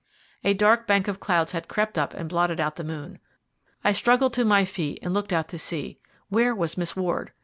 [0.43, 3.19] A dark bank of clouds had crept up and blotted out the moon.
[3.83, 5.99] I struggled to my feet and looked out to sea.
[6.27, 7.33] Where was Miss Ward?